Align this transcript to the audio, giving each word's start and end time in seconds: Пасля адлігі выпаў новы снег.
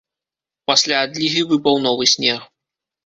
Пасля 0.71 0.97
адлігі 1.07 1.41
выпаў 1.53 1.75
новы 1.87 2.11
снег. 2.17 2.41